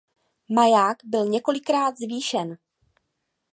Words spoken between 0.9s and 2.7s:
byl několikrát zvýšen.